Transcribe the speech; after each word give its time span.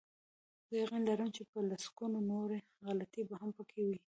زه 0.67 0.73
یقین 0.83 1.01
لرم 1.09 1.29
چې 1.35 1.41
په 1.51 1.57
لسګونو 1.69 2.19
نورې 2.31 2.59
غلطۍ 2.85 3.23
به 3.29 3.35
هم 3.41 3.49
پکې 3.57 3.81
وي. 3.87 3.97